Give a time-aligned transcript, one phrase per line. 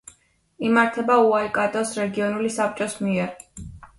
[0.69, 3.37] იმართება უაიკატოს რეგიონული საბჭოს მიერ.